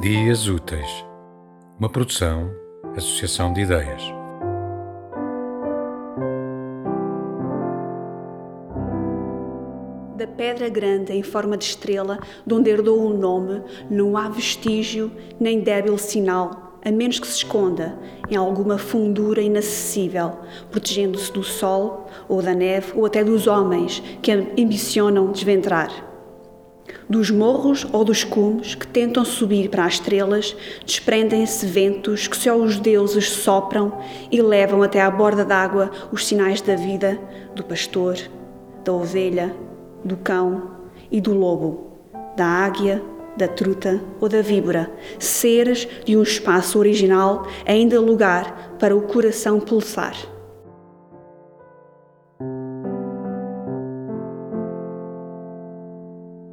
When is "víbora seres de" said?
44.42-46.16